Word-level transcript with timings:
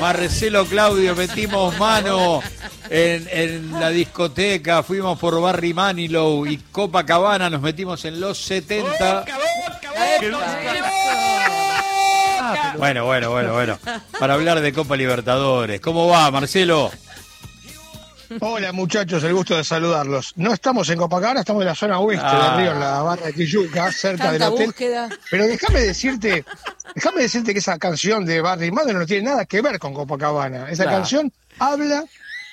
Marcelo 0.00 0.64
Claudio, 0.66 1.14
metimos 1.14 1.76
mano 1.78 2.40
en, 2.88 3.28
en, 3.30 3.72
la 3.80 3.90
discoteca, 3.90 4.82
fuimos 4.82 5.18
por 5.18 5.40
Barry 5.40 5.74
Manilow 5.74 6.46
y 6.46 6.56
Copacabana, 6.58 7.50
nos 7.50 7.60
metimos 7.60 8.04
en 8.04 8.20
los 8.20 8.38
70. 8.38 9.24
Bueno, 12.78 13.04
bueno, 13.04 13.30
bueno, 13.30 13.52
bueno. 13.52 13.78
Para 14.18 14.34
hablar 14.34 14.60
de 14.60 14.72
Copa 14.72 14.96
Libertadores. 14.96 15.80
¿Cómo 15.80 16.06
va, 16.08 16.30
Marcelo? 16.30 16.90
Hola 18.40 18.72
muchachos, 18.72 19.24
el 19.24 19.32
gusto 19.32 19.56
de 19.56 19.64
saludarlos. 19.64 20.34
No 20.36 20.52
estamos 20.52 20.88
en 20.90 20.98
Copacabana, 20.98 21.40
estamos 21.40 21.62
en 21.62 21.68
la 21.68 21.74
zona 21.74 21.98
oeste 21.98 22.26
Ah. 22.28 22.50
del 22.56 22.60
río, 22.62 22.72
en 22.72 22.80
la 22.80 23.00
barra 23.02 23.26
de 23.26 23.32
Tijuca, 23.32 23.90
cerca 23.90 24.32
del 24.32 24.42
hotel. 24.42 24.66
búsqueda. 24.66 25.08
Pero 25.30 25.46
déjame 25.46 25.80
decirte, 25.80 26.44
déjame 26.94 27.22
decirte 27.22 27.52
que 27.52 27.58
esa 27.60 27.78
canción 27.78 28.24
de 28.24 28.40
Barry 28.40 28.70
Manilow 28.70 29.00
no 29.00 29.06
tiene 29.06 29.24
nada 29.30 29.44
que 29.44 29.60
ver 29.60 29.78
con 29.78 29.94
Copacabana. 29.94 30.70
Esa 30.70 30.84
Claro. 30.84 30.98
canción 30.98 31.32
habla 31.58 32.04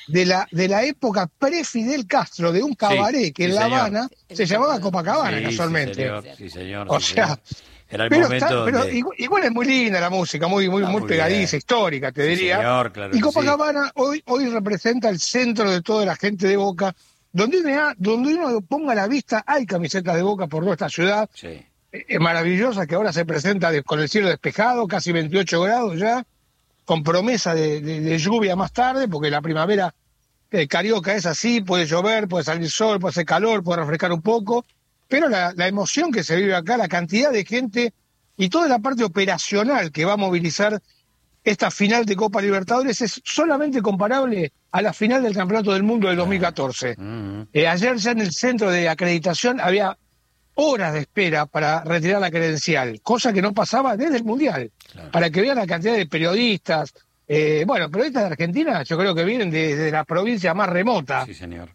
de 0.07 0.25
la 0.25 0.47
de 0.51 0.67
la 0.67 0.83
época 0.83 1.27
pre-Fidel 1.39 2.05
Castro, 2.07 2.51
de 2.51 2.61
un 2.61 2.75
cabaret 2.75 3.33
que 3.33 3.43
sí, 3.45 3.49
en 3.49 3.55
La 3.55 3.63
señor. 3.63 3.79
Habana 3.79 4.09
se 4.29 4.45
llamaba 4.45 4.79
Copacabana 4.79 5.37
Sí, 5.39 5.43
casualmente. 5.45 5.93
Sí, 5.95 6.01
señor. 6.01 6.23
Sí, 6.37 6.49
señor, 6.49 6.87
O 6.89 6.99
sea. 6.99 7.39
Era 7.87 8.05
el 8.05 8.09
Pero, 8.09 8.23
momento 8.23 8.45
está- 8.47 8.65
pero 8.65 8.79
donde- 8.79 8.95
igual, 8.97 9.15
igual 9.19 9.43
es 9.43 9.51
muy 9.51 9.65
linda 9.67 9.99
la 10.01 10.09
música, 10.09 10.47
muy, 10.47 10.67
muy, 10.69 10.81
Está 10.81 10.91
muy 10.91 11.01
muy 11.01 11.07
pegadiza, 11.09 11.51
bien. 11.51 11.57
histórica, 11.59 12.11
te 12.11 12.23
Sí, 12.23 12.29
diría. 12.29 12.57
señor, 12.57 12.91
claro 12.91 13.15
y 13.15 13.19
Copacabana 13.19 13.91
hoy, 13.95 14.23
hoy 14.25 14.49
representa 14.49 15.07
el 15.09 15.19
centro 15.19 15.69
de 15.69 15.81
toda 15.83 16.03
la 16.03 16.15
gente 16.15 16.47
de 16.47 16.57
Boca. 16.57 16.95
Donde 17.31 17.59
uno, 17.59 17.93
donde 17.97 18.33
uno 18.33 18.61
ponga 18.61 18.95
la 18.95 19.07
vista, 19.07 19.43
hay 19.45 19.67
camisetas 19.67 20.15
de 20.15 20.23
Boca 20.23 20.47
por 20.47 20.63
nuestra 20.63 20.89
ciudad, 20.89 21.29
Sí. 21.33 21.63
Maravillosa, 22.19 22.85
que 22.87 22.95
ahora 22.95 23.13
se 23.13 23.25
presenta 23.25 23.71
con 23.83 23.99
el 23.99 24.09
cielo 24.09 24.27
despejado, 24.29 24.87
casi 24.87 25.11
28 25.11 25.61
grados 25.61 25.97
ya, 25.99 26.25
con 26.85 27.03
promesa 27.03 27.53
de, 27.53 27.81
de- 27.81 28.01
de 28.01 28.17
lluvia 28.17 28.55
más 28.55 28.71
tarde, 28.71 29.07
porque 29.07 29.29
la 29.29 29.41
primavera 29.41 29.93
eh, 30.51 30.67
carioca 30.67 31.15
es 31.15 31.25
así, 31.25 31.61
puede 31.61 31.85
llover, 31.85 32.27
puede 32.27 32.43
salir 32.43 32.69
sol, 32.69 32.99
puede 32.99 33.11
hacer 33.11 33.25
calor, 33.25 33.63
puede 33.63 33.81
refrescar 33.81 34.11
un 34.11 34.21
poco, 34.21 34.65
pero 35.07 35.27
la, 35.29 35.53
la 35.55 35.67
emoción 35.67 36.11
que 36.11 36.23
se 36.23 36.35
vive 36.35 36.55
acá, 36.55 36.77
la 36.77 36.87
cantidad 36.87 37.31
de 37.31 37.43
gente 37.45 37.93
y 38.37 38.49
toda 38.49 38.67
la 38.67 38.79
parte 38.79 39.03
operacional 39.03 39.91
que 39.91 40.05
va 40.05 40.13
a 40.13 40.17
movilizar 40.17 40.81
esta 41.43 41.69
final 41.69 42.05
de 42.05 42.15
Copa 42.15 42.41
Libertadores 42.41 43.01
es 43.01 43.21
solamente 43.23 43.81
comparable 43.81 44.51
a 44.71 44.81
la 44.81 44.93
final 44.93 45.21
del 45.23 45.35
Campeonato 45.35 45.73
del 45.73 45.83
Mundo 45.83 46.07
del 46.07 46.17
2014. 46.17 46.95
Mm, 46.97 47.41
Eh, 47.53 47.67
ayer 47.67 47.95
ya 47.97 48.11
en 48.11 48.19
el 48.21 48.31
centro 48.31 48.71
de 48.71 48.89
acreditación 48.89 49.59
había 49.61 49.95
horas 50.55 50.93
de 50.93 50.99
espera 51.01 51.45
para 51.45 51.83
retirar 51.83 52.21
la 52.21 52.31
credencial, 52.31 52.99
cosa 53.01 53.31
que 53.33 53.41
no 53.41 53.53
pasaba 53.53 53.95
desde 53.97 54.17
el 54.17 54.23
Mundial. 54.23 54.71
Claro. 54.91 55.11
Para 55.11 55.29
que 55.29 55.41
vean 55.41 55.57
la 55.57 55.67
cantidad 55.67 55.95
de 55.95 56.05
periodistas, 56.07 56.93
eh, 57.27 57.63
bueno, 57.67 57.89
periodistas 57.89 58.23
de 58.23 58.29
Argentina 58.29 58.83
yo 58.83 58.97
creo 58.97 59.13
que 59.15 59.23
vienen 59.23 59.49
de, 59.51 59.75
de 59.75 59.91
la 59.91 60.03
provincia 60.03 60.53
más 60.53 60.69
remota, 60.69 61.25
Sí, 61.25 61.33
señor. 61.33 61.69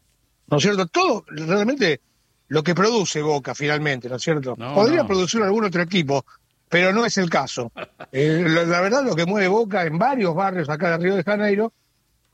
¿no 0.46 0.56
es 0.56 0.62
cierto? 0.62 0.86
Todo 0.86 1.24
realmente 1.28 2.00
lo 2.48 2.62
que 2.62 2.74
produce 2.74 3.22
Boca 3.22 3.54
finalmente, 3.54 4.08
¿no 4.08 4.16
es 4.16 4.22
cierto? 4.22 4.54
No, 4.58 4.74
Podría 4.74 5.02
no. 5.02 5.06
producirlo 5.06 5.46
algún 5.46 5.64
otro 5.64 5.82
equipo, 5.82 6.24
pero 6.68 6.92
no 6.92 7.04
es 7.06 7.16
el 7.18 7.28
caso. 7.30 7.70
Eh, 8.12 8.44
la 8.48 8.80
verdad 8.80 9.04
lo 9.04 9.14
que 9.14 9.24
mueve 9.24 9.46
Boca 9.46 9.84
en 9.84 9.96
varios 9.96 10.34
barrios 10.34 10.68
acá 10.68 10.90
de 10.90 10.98
Río 10.98 11.14
de 11.14 11.22
Janeiro, 11.22 11.72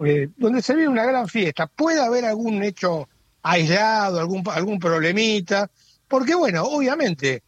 eh, 0.02 0.28
donde 0.38 0.62
se 0.62 0.74
vive 0.74 0.88
una 0.88 1.04
gran 1.04 1.28
fiesta, 1.28 1.66
puede 1.66 2.00
haber 2.00 2.24
algún 2.24 2.62
hecho 2.62 3.06
aislado, 3.42 4.18
algún, 4.18 4.42
algún 4.50 4.78
problemita, 4.78 5.70
porque 6.08 6.34
bueno, 6.34 6.64
obviamente, 6.64 7.42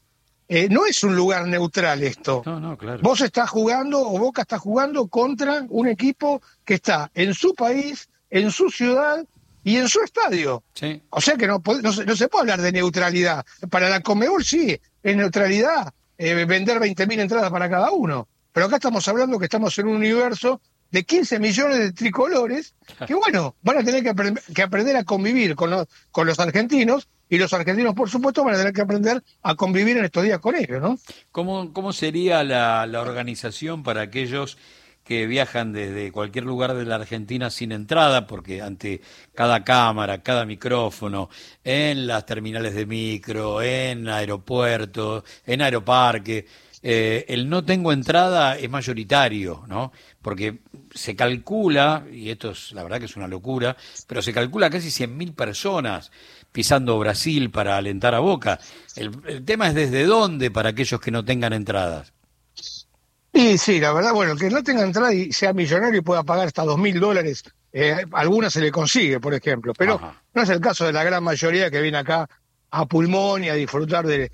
eh, 0.48 0.68
no 0.70 0.86
es 0.86 1.02
un 1.04 1.14
lugar 1.14 1.46
neutral 1.46 2.02
esto. 2.02 2.42
No, 2.46 2.58
no, 2.58 2.76
claro. 2.78 3.00
Vos 3.02 3.20
estás 3.20 3.50
jugando 3.50 4.00
o 4.00 4.18
Boca 4.18 4.42
está 4.42 4.58
jugando 4.58 5.06
contra 5.08 5.64
un 5.68 5.88
equipo 5.88 6.40
que 6.64 6.74
está 6.74 7.10
en 7.14 7.34
su 7.34 7.54
país, 7.54 8.08
en 8.30 8.50
su 8.50 8.70
ciudad 8.70 9.24
y 9.64 9.76
en 9.76 9.88
su 9.88 10.00
estadio. 10.02 10.62
Sí. 10.74 11.02
O 11.10 11.20
sea 11.20 11.36
que 11.36 11.46
no, 11.46 11.62
no, 11.82 11.92
se, 11.92 12.06
no 12.06 12.16
se 12.16 12.28
puede 12.28 12.42
hablar 12.42 12.62
de 12.62 12.72
neutralidad. 12.72 13.44
Para 13.70 13.90
la 13.90 14.00
Conmebol 14.00 14.42
sí, 14.44 14.80
es 15.02 15.16
neutralidad 15.16 15.92
eh, 16.16 16.32
vender 16.46 16.78
20.000 16.80 17.20
entradas 17.20 17.50
para 17.50 17.68
cada 17.68 17.90
uno. 17.92 18.26
Pero 18.52 18.66
acá 18.66 18.76
estamos 18.76 19.06
hablando 19.06 19.38
que 19.38 19.44
estamos 19.44 19.78
en 19.78 19.86
un 19.88 19.96
universo 19.96 20.60
de 20.90 21.04
15 21.04 21.38
millones 21.38 21.78
de 21.78 21.92
tricolores 21.92 22.74
que, 23.06 23.14
bueno, 23.14 23.54
van 23.60 23.76
a 23.78 23.84
tener 23.84 24.02
que, 24.02 24.10
aprend- 24.10 24.40
que 24.54 24.62
aprender 24.62 24.96
a 24.96 25.04
convivir 25.04 25.54
con 25.54 25.68
los, 25.70 25.86
con 26.10 26.26
los 26.26 26.38
argentinos 26.40 27.08
y 27.28 27.38
los 27.38 27.52
argentinos, 27.52 27.94
por 27.94 28.08
supuesto, 28.08 28.44
van 28.44 28.54
a 28.54 28.58
tener 28.58 28.72
que 28.72 28.80
aprender 28.80 29.22
a 29.42 29.54
convivir 29.54 29.96
en 29.98 30.04
estos 30.04 30.24
días 30.24 30.38
con 30.38 30.54
ellos, 30.54 30.80
¿no? 30.80 30.98
¿Cómo, 31.30 31.72
cómo 31.72 31.92
sería 31.92 32.42
la, 32.44 32.86
la 32.86 33.00
organización 33.00 33.82
para 33.82 34.02
aquellos 34.02 34.58
que 35.04 35.26
viajan 35.26 35.72
desde 35.72 36.12
cualquier 36.12 36.44
lugar 36.44 36.74
de 36.74 36.84
la 36.84 36.96
Argentina 36.96 37.50
sin 37.50 37.72
entrada? 37.72 38.26
Porque 38.26 38.62
ante 38.62 39.00
cada 39.34 39.64
cámara, 39.64 40.22
cada 40.22 40.44
micrófono, 40.44 41.28
en 41.64 42.06
las 42.06 42.26
terminales 42.26 42.74
de 42.74 42.86
micro, 42.86 43.62
en 43.62 44.08
aeropuertos, 44.08 45.24
en 45.46 45.62
aeroparque, 45.62 46.46
eh, 46.82 47.24
el 47.28 47.48
no 47.48 47.64
tengo 47.64 47.92
entrada 47.92 48.56
es 48.56 48.70
mayoritario, 48.70 49.64
¿no? 49.66 49.92
Porque 50.22 50.58
se 50.94 51.16
calcula, 51.16 52.04
y 52.12 52.30
esto 52.30 52.52
es 52.52 52.72
la 52.72 52.82
verdad 52.82 52.98
que 52.98 53.06
es 53.06 53.16
una 53.16 53.28
locura, 53.28 53.76
pero 54.06 54.22
se 54.22 54.32
calcula 54.32 54.70
casi 54.70 54.88
100.000 54.88 55.34
personas 55.34 56.10
pisando 56.52 56.98
Brasil 56.98 57.50
para 57.50 57.76
alentar 57.76 58.14
a 58.14 58.20
Boca. 58.20 58.58
El, 58.96 59.10
el 59.26 59.44
tema 59.44 59.68
es 59.68 59.74
desde 59.74 60.04
dónde 60.04 60.50
para 60.50 60.70
aquellos 60.70 61.00
que 61.00 61.10
no 61.10 61.24
tengan 61.24 61.52
entradas. 61.52 62.12
Y 63.32 63.58
sí, 63.58 63.78
la 63.78 63.92
verdad, 63.92 64.12
bueno, 64.12 64.32
el 64.32 64.38
que 64.38 64.50
no 64.50 64.62
tenga 64.62 64.82
entrada 64.82 65.12
y 65.12 65.32
sea 65.32 65.52
millonario 65.52 65.98
y 65.98 66.02
pueda 66.02 66.22
pagar 66.22 66.46
hasta 66.46 66.64
dos 66.64 66.78
mil 66.78 66.98
dólares, 66.98 67.44
eh, 67.72 68.04
alguna 68.12 68.50
se 68.50 68.60
le 68.60 68.70
consigue, 68.70 69.20
por 69.20 69.34
ejemplo, 69.34 69.72
pero 69.76 69.96
Ajá. 69.96 70.22
no 70.34 70.42
es 70.42 70.48
el 70.48 70.60
caso 70.60 70.86
de 70.86 70.92
la 70.92 71.04
gran 71.04 71.22
mayoría 71.22 71.70
que 71.70 71.80
viene 71.80 71.98
acá 71.98 72.28
a 72.70 72.86
pulmón 72.86 73.44
y 73.44 73.48
a 73.48 73.54
disfrutar 73.54 74.06
de, 74.06 74.30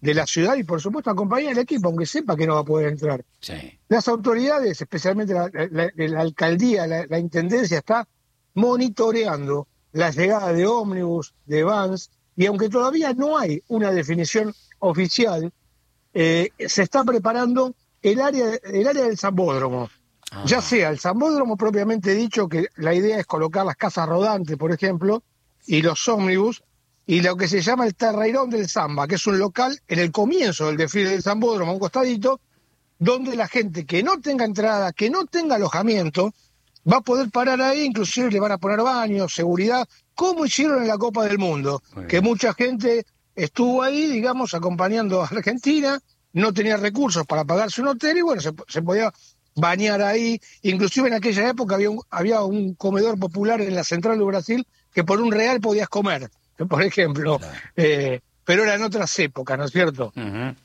de 0.00 0.14
la 0.14 0.26
ciudad 0.26 0.54
y, 0.56 0.62
por 0.64 0.80
supuesto, 0.80 1.10
acompañar 1.10 1.52
al 1.52 1.58
equipo, 1.58 1.88
aunque 1.88 2.06
sepa 2.06 2.36
que 2.36 2.46
no 2.46 2.54
va 2.54 2.60
a 2.60 2.64
poder 2.64 2.88
entrar. 2.88 3.24
Sí. 3.40 3.54
Las 3.88 4.06
autoridades, 4.08 4.80
especialmente 4.80 5.34
la, 5.34 5.50
la- 5.70 5.90
la 5.96 6.20
alcaldía, 6.20 6.86
la, 6.86 7.04
la 7.06 7.18
intendencia, 7.18 7.78
está 7.78 8.06
monitoreando 8.54 9.66
la 9.92 10.10
llegada 10.10 10.52
de 10.52 10.66
ómnibus, 10.66 11.34
de 11.46 11.64
vans, 11.64 12.10
y 12.36 12.46
aunque 12.46 12.68
todavía 12.68 13.12
no 13.14 13.36
hay 13.38 13.62
una 13.68 13.90
definición 13.90 14.54
oficial, 14.78 15.52
eh, 16.14 16.50
se 16.66 16.82
está 16.82 17.02
preparando 17.04 17.74
el 18.02 18.20
área, 18.20 18.54
el 18.62 18.86
área 18.86 19.04
del 19.04 19.18
Zambódromo. 19.18 19.88
Ah. 20.30 20.44
Ya 20.46 20.60
sea 20.60 20.90
el 20.90 21.00
Zambódromo 21.00 21.56
propiamente 21.56 22.14
dicho, 22.14 22.48
que 22.48 22.68
la 22.76 22.94
idea 22.94 23.18
es 23.18 23.26
colocar 23.26 23.64
las 23.66 23.76
casas 23.76 24.08
rodantes, 24.08 24.56
por 24.56 24.70
ejemplo, 24.72 25.22
y 25.66 25.82
los 25.82 26.06
ómnibus, 26.08 26.62
y 27.08 27.22
lo 27.22 27.38
que 27.38 27.48
se 27.48 27.62
llama 27.62 27.86
el 27.86 27.94
Terreirón 27.94 28.50
del 28.50 28.68
Zamba, 28.68 29.08
que 29.08 29.14
es 29.14 29.26
un 29.26 29.38
local 29.38 29.80
en 29.88 29.98
el 29.98 30.12
comienzo 30.12 30.66
del 30.66 30.76
desfile 30.76 31.08
del 31.08 31.22
Zambódromo, 31.22 31.70
a 31.70 31.74
un 31.74 31.80
costadito, 31.80 32.38
donde 32.98 33.34
la 33.34 33.48
gente 33.48 33.86
que 33.86 34.02
no 34.02 34.20
tenga 34.20 34.44
entrada, 34.44 34.92
que 34.92 35.08
no 35.08 35.24
tenga 35.24 35.56
alojamiento, 35.56 36.34
va 36.86 36.98
a 36.98 37.00
poder 37.00 37.30
parar 37.30 37.62
ahí, 37.62 37.80
inclusive 37.80 38.30
le 38.30 38.38
van 38.38 38.52
a 38.52 38.58
poner 38.58 38.82
baños, 38.82 39.32
seguridad, 39.32 39.88
como 40.14 40.44
hicieron 40.44 40.82
en 40.82 40.88
la 40.88 40.98
Copa 40.98 41.24
del 41.24 41.38
Mundo, 41.38 41.82
que 42.08 42.20
mucha 42.20 42.52
gente 42.52 43.06
estuvo 43.34 43.82
ahí, 43.82 44.06
digamos, 44.06 44.52
acompañando 44.52 45.22
a 45.22 45.28
Argentina, 45.28 45.98
no 46.34 46.52
tenía 46.52 46.76
recursos 46.76 47.24
para 47.24 47.46
pagarse 47.46 47.80
un 47.80 47.88
hotel 47.88 48.18
y 48.18 48.20
bueno, 48.20 48.42
se, 48.42 48.52
se 48.68 48.82
podía 48.82 49.10
bañar 49.56 50.02
ahí, 50.02 50.38
inclusive 50.60 51.08
en 51.08 51.14
aquella 51.14 51.48
época 51.48 51.76
había 51.76 51.88
un, 51.88 52.02
había 52.10 52.42
un 52.42 52.74
comedor 52.74 53.18
popular 53.18 53.62
en 53.62 53.74
la 53.74 53.82
central 53.82 54.18
de 54.18 54.24
Brasil 54.24 54.66
que 54.92 55.04
por 55.04 55.22
un 55.22 55.32
real 55.32 55.58
podías 55.60 55.88
comer, 55.88 56.30
por 56.68 56.82
ejemplo, 56.82 57.40
Eh, 57.76 58.20
pero 58.44 58.62
eran 58.62 58.82
otras 58.82 59.18
épocas, 59.18 59.58
¿no 59.58 59.66
es 59.66 59.72
cierto? 59.72 60.10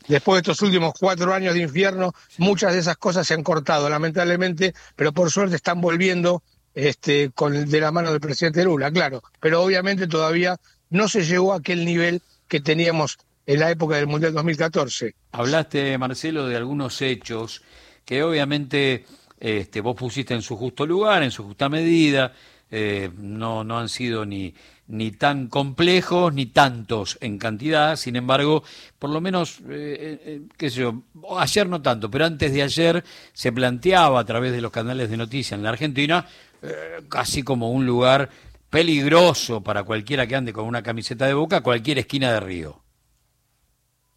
Después 0.07 0.35
de 0.37 0.39
estos 0.39 0.61
últimos 0.61 0.93
cuatro 0.97 1.33
años 1.33 1.53
de 1.53 1.63
infierno, 1.63 2.13
muchas 2.37 2.71
de 2.71 2.79
esas 2.79 2.95
cosas 2.95 3.27
se 3.27 3.33
han 3.33 3.43
cortado, 3.43 3.89
lamentablemente, 3.89 4.73
pero 4.95 5.11
por 5.11 5.29
suerte 5.29 5.57
están 5.57 5.81
volviendo 5.81 6.43
este, 6.73 7.31
con 7.31 7.69
de 7.69 7.81
la 7.81 7.91
mano 7.91 8.11
del 8.11 8.21
presidente 8.21 8.63
Lula, 8.63 8.89
claro. 8.89 9.21
Pero 9.41 9.61
obviamente 9.61 10.07
todavía 10.07 10.55
no 10.91 11.09
se 11.09 11.25
llegó 11.25 11.51
a 11.51 11.57
aquel 11.57 11.83
nivel 11.83 12.21
que 12.47 12.61
teníamos 12.61 13.17
en 13.45 13.59
la 13.59 13.69
época 13.69 13.97
del 13.97 14.07
Mundial 14.07 14.33
2014. 14.33 15.15
Hablaste, 15.33 15.97
Marcelo, 15.97 16.47
de 16.47 16.55
algunos 16.55 17.01
hechos 17.01 17.63
que 18.05 18.23
obviamente 18.23 19.05
este, 19.41 19.81
vos 19.81 19.97
pusiste 19.97 20.33
en 20.33 20.41
su 20.41 20.55
justo 20.55 20.85
lugar, 20.85 21.21
en 21.21 21.31
su 21.31 21.43
justa 21.43 21.67
medida, 21.67 22.33
eh, 22.75 23.11
no, 23.17 23.63
no 23.63 23.77
han 23.77 23.87
sido 23.87 24.25
ni, 24.25 24.55
ni 24.87 25.11
tan 25.11 25.47
complejos 25.47 26.33
ni 26.33 26.47
tantos 26.47 27.19
en 27.21 27.37
cantidad, 27.37 27.95
sin 27.95 28.15
embargo, 28.15 28.63
por 28.97 29.11
lo 29.11 29.21
menos, 29.21 29.59
eh, 29.69 30.19
eh, 30.25 30.41
qué 30.57 30.71
sé 30.71 30.81
yo, 30.81 31.03
ayer 31.37 31.67
no 31.69 31.83
tanto, 31.83 32.09
pero 32.09 32.25
antes 32.25 32.51
de 32.51 32.63
ayer 32.63 33.03
se 33.31 33.51
planteaba 33.51 34.19
a 34.19 34.25
través 34.25 34.51
de 34.51 34.61
los 34.61 34.71
canales 34.71 35.09
de 35.09 35.17
noticias 35.17 35.57
en 35.57 35.63
la 35.63 35.69
Argentina 35.69 36.25
eh, 36.63 37.03
casi 37.09 37.43
como 37.43 37.71
un 37.71 37.85
lugar 37.85 38.29
peligroso 38.69 39.61
para 39.61 39.83
cualquiera 39.83 40.25
que 40.25 40.35
ande 40.35 40.51
con 40.51 40.65
una 40.65 40.81
camiseta 40.81 41.27
de 41.27 41.35
boca, 41.35 41.61
cualquier 41.61 41.99
esquina 41.99 42.33
de 42.33 42.39
Río. 42.39 42.81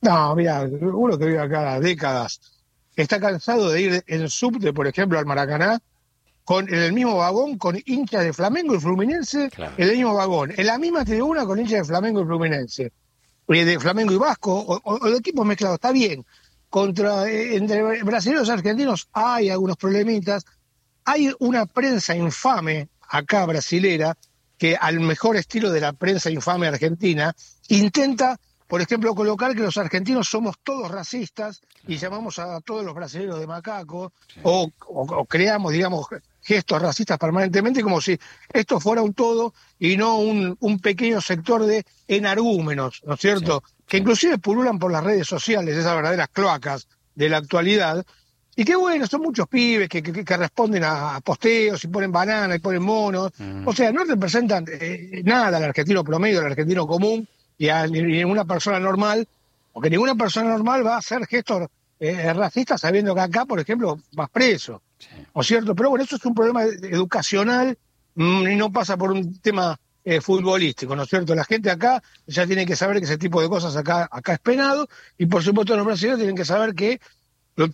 No, 0.00 0.34
mira, 0.34 0.62
uno 0.62 1.18
que 1.18 1.26
vive 1.26 1.40
acá 1.40 1.78
décadas 1.78 2.40
está 2.94 3.20
cansado 3.20 3.70
de 3.70 3.82
ir 3.82 4.04
en 4.06 4.30
subte, 4.30 4.72
por 4.72 4.86
ejemplo, 4.86 5.18
al 5.18 5.26
Maracaná, 5.26 5.78
con, 6.46 6.68
en 6.72 6.80
el 6.80 6.92
mismo 6.92 7.16
vagón 7.16 7.58
con 7.58 7.76
hinchas 7.84 8.22
de 8.22 8.32
Flamengo 8.32 8.76
y 8.76 8.78
Fluminense, 8.78 9.50
en 9.56 9.88
el 9.88 9.96
mismo 9.96 10.14
vagón, 10.14 10.54
en 10.56 10.64
la 10.64 10.78
misma 10.78 11.04
tribuna 11.04 11.44
con 11.44 11.58
hinchas 11.58 11.80
de 11.80 11.84
Flamengo 11.86 12.22
y 12.22 12.24
Fluminense, 12.24 12.92
eh, 13.48 13.64
de 13.64 13.80
Flamengo 13.80 14.12
y 14.12 14.16
Vasco, 14.16 14.80
o, 14.84 15.10
de 15.10 15.16
equipos 15.16 15.44
mezclados, 15.44 15.74
está 15.74 15.90
bien. 15.90 16.24
Contra, 16.70 17.28
eh, 17.28 17.56
entre 17.56 18.00
brasileños 18.04 18.46
y 18.46 18.52
argentinos 18.52 19.08
hay 19.12 19.50
algunos 19.50 19.76
problemitas. 19.76 20.44
Hay 21.04 21.32
una 21.40 21.66
prensa 21.66 22.14
infame 22.14 22.90
acá 23.08 23.44
brasilera 23.44 24.16
que 24.56 24.76
al 24.76 25.00
mejor 25.00 25.36
estilo 25.36 25.72
de 25.72 25.80
la 25.80 25.94
prensa 25.94 26.30
infame 26.30 26.68
argentina 26.68 27.34
intenta 27.68 28.38
por 28.66 28.80
ejemplo, 28.80 29.14
colocar 29.14 29.54
que 29.54 29.60
los 29.60 29.76
argentinos 29.76 30.28
somos 30.28 30.56
todos 30.62 30.90
racistas 30.90 31.60
y 31.86 31.98
llamamos 31.98 32.38
a 32.38 32.60
todos 32.60 32.84
los 32.84 32.94
brasileños 32.94 33.38
de 33.38 33.46
macaco, 33.46 34.12
o, 34.42 35.24
creamos, 35.28 35.72
digamos, 35.72 36.06
gestos 36.46 36.80
racistas 36.80 37.18
permanentemente, 37.18 37.82
como 37.82 38.00
si 38.00 38.16
esto 38.52 38.78
fuera 38.78 39.02
un 39.02 39.14
todo 39.14 39.52
y 39.80 39.96
no 39.96 40.18
un, 40.18 40.78
pequeño 40.80 41.20
sector 41.20 41.66
de 41.66 41.84
enargúmenos, 42.06 43.02
¿no 43.04 43.14
es 43.14 43.20
cierto? 43.20 43.64
Que 43.86 43.96
inclusive 43.96 44.38
pululan 44.38 44.78
por 44.78 44.92
las 44.92 45.02
redes 45.02 45.26
sociales, 45.26 45.76
esas 45.76 45.96
verdaderas 45.96 46.28
cloacas 46.28 46.86
de 47.16 47.28
la 47.28 47.38
actualidad. 47.38 48.06
Y 48.54 48.64
qué 48.64 48.76
bueno, 48.76 49.06
son 49.08 49.22
muchos 49.22 49.48
pibes 49.48 49.88
que, 49.88 50.02
que, 50.02 50.36
responden 50.36 50.84
a 50.84 51.20
posteos 51.20 51.82
y 51.82 51.88
ponen 51.88 52.12
banana 52.12 52.54
y 52.54 52.60
ponen 52.60 52.82
monos. 52.82 53.32
O 53.64 53.72
sea, 53.72 53.90
no 53.90 54.04
representan 54.04 54.64
eh, 54.68 55.22
nada 55.24 55.56
al 55.56 55.64
argentino 55.64 56.04
promedio, 56.04 56.40
al 56.40 56.46
argentino 56.46 56.86
común 56.86 57.26
y 57.58 57.68
a 57.68 57.86
ninguna 57.88 58.44
persona 58.44 58.78
normal, 58.78 59.26
porque 59.72 59.90
ninguna 59.90 60.14
persona 60.14 60.50
normal 60.50 60.86
va 60.86 60.94
a 60.94 60.98
hacer 60.98 61.26
gestos 61.26 61.68
eh, 61.98 62.32
racistas 62.32 62.80
sabiendo 62.80 63.14
que 63.14 63.20
acá, 63.20 63.44
por 63.44 63.58
ejemplo, 63.58 63.98
vas 64.12 64.30
preso. 64.30 64.80
¿O 65.32 65.42
cierto? 65.42 65.74
Pero 65.74 65.90
bueno, 65.90 66.04
eso 66.04 66.16
es 66.16 66.24
un 66.24 66.34
problema 66.34 66.64
educacional 66.64 67.76
mm, 68.14 68.48
y 68.48 68.56
no 68.56 68.72
pasa 68.72 68.96
por 68.96 69.12
un 69.12 69.38
tema 69.40 69.78
eh, 70.04 70.20
futbolístico, 70.20 70.94
¿no 70.94 71.02
es 71.02 71.08
cierto? 71.08 71.34
La 71.34 71.44
gente 71.44 71.70
acá 71.70 72.02
ya 72.26 72.46
tiene 72.46 72.64
que 72.64 72.76
saber 72.76 72.98
que 72.98 73.04
ese 73.04 73.18
tipo 73.18 73.42
de 73.42 73.48
cosas 73.48 73.76
acá, 73.76 74.08
acá 74.10 74.34
es 74.34 74.38
penado 74.38 74.88
y 75.18 75.26
por 75.26 75.42
supuesto 75.42 75.76
los 75.76 75.84
brasileños 75.84 76.18
tienen 76.18 76.36
que 76.36 76.44
saber 76.44 76.74
que 76.74 77.00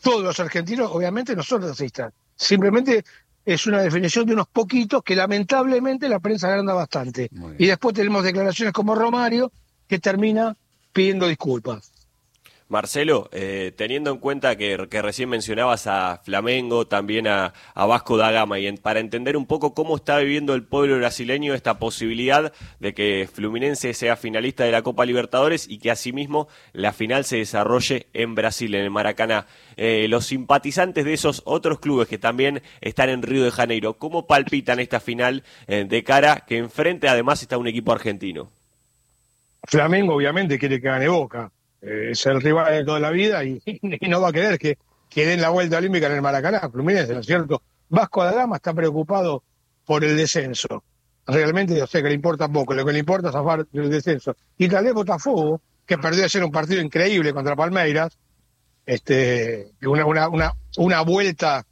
todos 0.01 0.23
los 0.23 0.39
argentinos 0.41 0.91
obviamente 0.93 1.37
no 1.37 1.43
son 1.43 1.63
racistas. 1.63 2.13
Simplemente 2.37 3.05
es 3.45 3.67
una 3.67 3.83
definición 3.83 4.27
de 4.27 4.35
unos 4.35 4.47
poquitos 4.47 5.03
que 5.03 5.17
lamentablemente 5.17 6.09
la 6.09 6.21
prensa 6.21 6.49
agranda 6.49 6.75
bastante. 6.75 7.29
Y 7.59 7.67
después 7.67 7.95
tenemos 7.95 8.23
declaraciones 8.25 8.73
como 8.73 8.95
Romario, 8.95 9.53
que 9.89 9.99
termina 9.99 10.57
pidiendo 10.93 11.27
disculpas. 11.27 11.92
Marcelo, 12.73 13.29
eh, 13.33 13.73
teniendo 13.77 14.11
en 14.11 14.19
cuenta 14.19 14.57
que, 14.57 14.77
recién 14.77 15.29
mencionabas 15.29 15.87
a 15.87 16.21
Flamengo, 16.25 16.87
también 16.87 17.29
a, 17.29 17.53
Vasco 17.75 18.17
da 18.17 18.33
Gama, 18.33 18.59
y 18.59 18.73
para 18.79 18.99
entender 18.99 19.37
un 19.37 19.47
poco 19.47 19.75
cómo 19.75 19.97
está 19.97 20.19
viviendo 20.19 20.55
el 20.55 20.65
pueblo 20.65 20.97
brasileño 20.97 21.55
esta 21.55 21.79
posibilidad 21.79 22.53
de 22.81 22.95
que 22.95 23.29
Fluminense 23.33 23.93
sea 23.93 24.17
finalista 24.17 24.65
de 24.65 24.73
la 24.73 24.83
Copa 24.83 25.05
Libertadores 25.05 25.69
y 25.69 25.79
que 25.79 25.91
asimismo 25.91 26.49
la 26.73 26.93
final 26.93 27.25
se 27.25 27.37
desarrolle 27.37 28.07
en 28.15 28.35
Brasil, 28.35 28.75
en 28.75 28.85
el 28.85 28.91
Maracaná. 28.91 29.47
Eh, 29.77 30.07
los 30.09 30.27
simpatizantes 30.27 31.05
de 31.05 31.13
esos 31.13 31.43
otros 31.45 31.79
clubes 31.79 32.09
que 32.09 32.19
también 32.19 32.63
están 32.81 33.11
en 33.11 33.23
Río 33.23 33.45
de 33.45 33.51
Janeiro, 33.51 33.99
¿cómo 33.99 34.27
palpitan 34.27 34.81
esta 34.81 34.99
final 34.99 35.45
eh, 35.67 35.85
de 35.87 36.03
cara 36.03 36.45
que 36.47 36.57
enfrente 36.57 37.09
además 37.09 37.43
está 37.43 37.59
un 37.59 37.69
equipo 37.69 37.93
argentino? 37.93 38.51
Flamengo 39.65 40.15
obviamente 40.15 40.59
quiere 40.59 40.81
que 40.81 40.89
gane 40.89 41.09
Boca, 41.09 41.53
es 41.83 42.25
el 42.27 42.41
rival 42.41 42.73
de 42.73 42.85
toda 42.85 43.01
la 43.01 43.11
vida 43.11 43.45
y, 43.45 43.61
no 44.09 44.21
va 44.21 44.29
a 44.29 44.33
querer 44.33 44.59
que, 44.59 44.79
que, 45.11 45.27
den 45.27 45.41
la 45.41 45.51
vuelta 45.51 45.79
olímpica 45.79 46.07
en 46.07 46.13
el 46.15 46.23
Maracaná, 46.23 46.71
Fluminense, 46.71 47.13
¿no 47.13 47.21
es 47.21 47.27
cierto? 47.27 47.63
Vasco 47.89 48.25
da 48.25 48.33
Gama 48.33 48.57
está 48.57 48.73
preocupado 48.73 49.43
por 49.85 50.05
el 50.05 50.17
descenso. 50.17 50.83
Realmente, 51.27 51.77
yo 51.77 51.87
sé 51.87 52.03
que 52.03 52.09
le 52.09 52.15
importa 52.15 52.49
poco, 52.49 52.75
lo 52.75 52.85
que 52.85 52.93
le 52.93 52.99
importa 52.99 53.29
es 53.29 53.35
zafar 53.35 53.67
del 53.69 53.91
descenso. 53.91 54.35
Y 54.57 54.69
tal 54.69 54.85
vez 54.85 54.95
Botafogo, 54.95 55.61
que 55.85 55.99
perdió 55.99 56.25
ayer 56.25 56.43
un 56.43 56.51
partido 56.51 56.81
increíble 56.81 57.33
contra 57.33 57.55
Palmeiras, 57.55 58.17
este, 58.87 59.73
una, 59.83 60.07
una, 60.07 60.29
una, 60.29 60.53
una 60.77 61.03
vuelta 61.03 61.65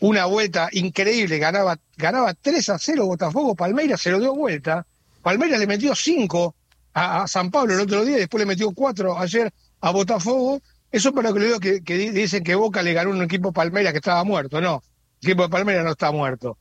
una 0.00 0.24
vuelta 0.24 0.68
increíble, 0.72 1.38
ganaba, 1.38 1.78
ganaba 1.96 2.34
3 2.34 2.70
a 2.70 2.78
0 2.78 3.06
Botafogo, 3.06 3.54
Palmeiras 3.54 4.00
se 4.00 4.10
lo 4.10 4.18
dio 4.18 4.34
vuelta, 4.34 4.84
Palmeiras 5.22 5.60
le 5.60 5.66
metió 5.68 5.94
5 5.94 6.56
a, 6.94 7.26
San 7.26 7.50
Pablo 7.50 7.74
el 7.74 7.80
otro 7.80 8.04
día, 8.04 8.16
después 8.16 8.40
le 8.40 8.46
metió 8.46 8.70
cuatro 8.72 9.18
ayer 9.18 9.52
a 9.80 9.90
Botafogo. 9.90 10.60
Eso 10.90 11.12
para 11.12 11.32
que 11.32 11.38
le 11.38 11.46
digo 11.46 11.60
que, 11.60 11.80
dicen 11.80 12.44
que 12.44 12.54
Boca 12.54 12.82
le 12.82 12.92
ganó 12.92 13.10
un 13.10 13.22
equipo 13.22 13.52
Palmeiras 13.52 13.92
que 13.92 13.98
estaba 13.98 14.24
muerto. 14.24 14.60
No, 14.60 14.82
el 15.22 15.28
equipo 15.28 15.44
de 15.44 15.48
Palmeiras 15.48 15.84
no 15.84 15.92
está 15.92 16.12
muerto. 16.12 16.58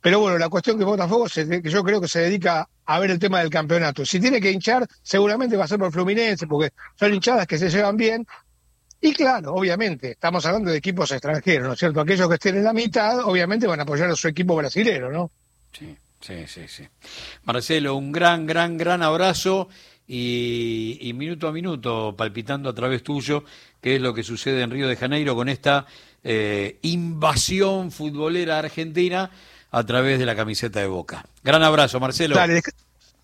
Pero 0.00 0.20
bueno, 0.20 0.38
la 0.38 0.48
cuestión 0.48 0.78
que 0.78 0.84
Botafogo, 0.84 1.26
que 1.26 1.62
yo 1.64 1.82
creo 1.82 2.00
que 2.00 2.08
se 2.08 2.20
dedica 2.20 2.68
a 2.86 2.98
ver 2.98 3.10
el 3.10 3.18
tema 3.18 3.40
del 3.40 3.50
campeonato. 3.50 4.04
Si 4.04 4.20
tiene 4.20 4.40
que 4.40 4.50
hinchar, 4.50 4.86
seguramente 5.02 5.56
va 5.56 5.64
a 5.64 5.68
ser 5.68 5.78
por 5.78 5.92
Fluminense, 5.92 6.46
porque 6.46 6.72
son 6.98 7.14
hinchadas 7.14 7.46
que 7.46 7.58
se 7.58 7.70
llevan 7.70 7.96
bien. 7.96 8.26
Y 9.00 9.12
claro, 9.12 9.54
obviamente, 9.54 10.12
estamos 10.12 10.44
hablando 10.46 10.70
de 10.70 10.78
equipos 10.78 11.10
extranjeros, 11.10 11.66
¿no 11.66 11.72
es 11.74 11.78
cierto? 11.78 12.00
Aquellos 12.00 12.28
que 12.28 12.34
estén 12.34 12.56
en 12.56 12.64
la 12.64 12.72
mitad, 12.72 13.20
obviamente 13.20 13.66
van 13.66 13.80
a 13.80 13.82
apoyar 13.82 14.10
a 14.10 14.16
su 14.16 14.28
equipo 14.28 14.56
brasilero, 14.56 15.10
¿no? 15.10 15.30
Sí. 15.72 15.94
Sí, 16.24 16.46
sí, 16.46 16.62
sí. 16.68 16.84
Marcelo, 17.42 17.96
un 17.96 18.10
gran, 18.10 18.46
gran, 18.46 18.78
gran 18.78 19.02
abrazo 19.02 19.68
y, 20.08 21.12
minuto 21.14 21.48
a 21.48 21.52
minuto 21.52 22.14
palpitando 22.16 22.70
a 22.70 22.74
través 22.74 23.02
tuyo 23.02 23.44
qué 23.82 23.96
es 23.96 24.00
lo 24.00 24.14
que 24.14 24.22
sucede 24.22 24.62
en 24.62 24.70
Río 24.70 24.88
de 24.88 24.96
Janeiro 24.96 25.34
con 25.34 25.50
esta 25.50 25.84
eh, 26.22 26.78
invasión 26.80 27.92
futbolera 27.92 28.58
argentina 28.58 29.30
a 29.70 29.84
través 29.84 30.18
de 30.18 30.24
la 30.24 30.34
camiseta 30.34 30.80
de 30.80 30.86
Boca. 30.86 31.26
Gran 31.42 31.62
abrazo, 31.62 32.00
Marcelo. 32.00 32.36
Dale, 32.36 32.62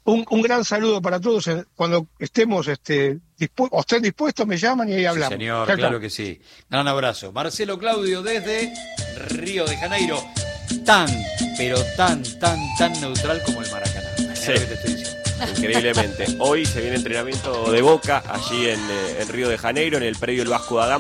un, 0.05 0.27
un, 0.29 0.43
gran 0.43 0.63
saludo 0.63 1.01
para 1.01 1.19
todos. 1.19 1.49
Cuando 1.75 2.07
estemos 2.19 2.69
este, 2.69 3.19
o 3.71 3.81
estén 3.81 4.03
dispuestos, 4.03 4.47
me 4.47 4.59
llaman 4.59 4.91
y 4.91 4.93
ahí 4.93 5.07
hablamos. 5.07 5.33
señor, 5.33 5.75
claro 5.75 6.01
que 6.01 6.11
sí. 6.11 6.39
Gran 6.69 6.87
abrazo. 6.87 7.33
Marcelo 7.33 7.79
Claudio 7.79 8.21
desde 8.21 8.75
Río 9.31 9.65
de 9.65 9.79
Janeiro 9.79 10.23
tan, 10.85 11.09
pero 11.57 11.83
tan, 11.97 12.23
tan, 12.39 12.59
tan 12.79 13.01
neutral 13.01 13.43
como 13.43 13.63
el 13.63 13.71
Maracaná. 13.71 14.09
Sí. 14.35 14.53
Increíblemente. 15.57 16.27
Hoy 16.39 16.67
se 16.67 16.81
viene 16.81 16.97
entrenamiento 16.97 17.71
de 17.71 17.81
Boca 17.83 18.23
allí 18.29 18.69
en, 18.69 18.79
eh, 18.79 19.17
en, 19.21 19.29
Río 19.29 19.49
de 19.49 19.57
Janeiro, 19.57 19.97
en 19.97 20.03
el 20.03 20.17
predio 20.17 20.43
del 20.43 20.51
Vasco 20.51 20.77
da 20.77 20.87
Gama. 20.87 20.99